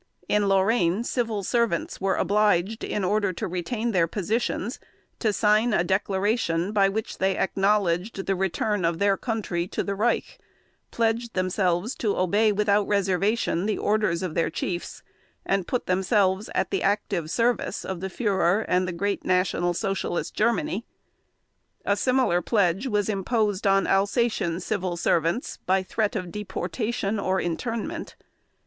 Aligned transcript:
In 0.27 0.47
Lorraine, 0.49 1.03
civil 1.03 1.43
servants 1.43 2.01
were 2.01 2.15
obliged, 2.15 2.83
in 2.83 3.03
order 3.03 3.31
to 3.33 3.47
retain 3.47 3.91
their 3.91 4.07
positions, 4.07 4.79
to 5.19 5.31
sign 5.31 5.75
a 5.75 5.83
declaration 5.83 6.71
by 6.71 6.89
which 6.89 7.19
they 7.19 7.37
acknowledged 7.37 8.25
the 8.25 8.35
"return 8.35 8.83
of 8.83 8.97
their 8.97 9.15
country 9.15 9.67
to 9.67 9.83
the 9.83 9.93
Reich", 9.93 10.39
pledged 10.89 11.35
themselves 11.35 11.93
to 11.97 12.17
obey 12.17 12.51
without 12.51 12.87
reservation 12.87 13.67
the 13.67 13.77
orders 13.77 14.23
of 14.23 14.33
their 14.33 14.49
chiefs 14.49 15.03
and 15.45 15.67
put 15.67 15.85
themselves 15.85 16.49
"at 16.55 16.71
the 16.71 16.81
active 16.81 17.29
service 17.29 17.85
of 17.85 17.99
the 17.99 18.09
Führer 18.09 18.65
and 18.67 18.87
the 18.87 18.91
Great 18.93 19.23
National 19.23 19.71
Socialist 19.71 20.33
Germany". 20.33 20.83
A 21.85 21.95
similar 21.95 22.41
pledge 22.41 22.87
was 22.87 23.07
imposed 23.07 23.67
on 23.67 23.85
Alsatian 23.85 24.61
civil 24.61 24.97
servants 24.97 25.57
by 25.67 25.83
threat 25.83 26.15
of 26.15 26.31
deportation 26.31 27.19
or 27.19 27.39
internment. 27.39 28.15